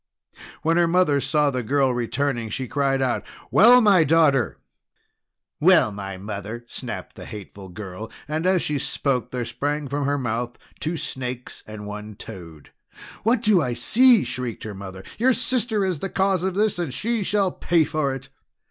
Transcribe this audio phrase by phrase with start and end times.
[0.63, 4.57] When her mother saw the girl returning, she cried out: "Well, my daughter!"
[5.59, 10.17] "Well, my mother!" snapped the hateful girl, and as she spoke there sprang from her
[10.17, 12.71] mouth two snakes and one toad.
[13.21, 15.03] "What do I see!" shrieked her mother.
[15.19, 18.29] "Your sister is the cause of this, and she shall pay for it!"